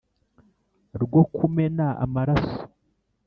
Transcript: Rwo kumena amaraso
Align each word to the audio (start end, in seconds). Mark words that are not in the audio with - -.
Rwo 1.01 1.21
kumena 1.35 1.87
amaraso 2.03 2.57